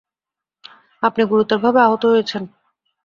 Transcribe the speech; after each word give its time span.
আপনি 1.03 1.21
গুরুতরভাবে 1.25 1.79
আহত 1.81 2.03
হয়েছেন। 2.05 2.43